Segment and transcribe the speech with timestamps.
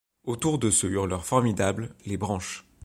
[0.23, 2.65] Autour de ce hurleur formidable, les branches